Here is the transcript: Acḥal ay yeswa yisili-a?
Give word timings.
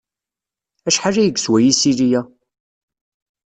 Acḥal 0.87 1.15
ay 1.21 1.27
yeswa 1.31 1.59
yisili-a? 1.59 2.21